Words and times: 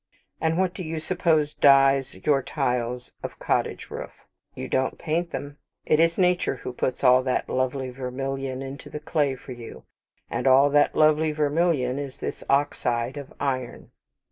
And 0.41 0.57
what 0.57 0.73
do 0.73 0.81
you 0.81 0.99
suppose 0.99 1.53
dyes 1.53 2.25
your 2.25 2.41
tiles 2.41 3.11
of 3.21 3.37
cottage 3.37 3.91
roof? 3.91 4.25
You 4.55 4.67
don't 4.67 4.97
paint 4.97 5.29
them. 5.29 5.59
It 5.85 5.99
is 5.99 6.17
nature 6.17 6.55
who 6.55 6.73
puts 6.73 7.03
all 7.03 7.21
that 7.21 7.47
lovely 7.47 7.91
vermilion 7.91 8.63
into 8.63 8.89
the 8.89 8.99
clay 8.99 9.35
for 9.35 9.51
you; 9.51 9.83
and 10.27 10.47
all 10.47 10.71
that 10.71 10.95
lovely 10.97 11.31
vermilion 11.33 11.99
is 11.99 12.17
this 12.17 12.43
oxide 12.49 13.15
of 13.15 13.31
iron. 13.39 13.91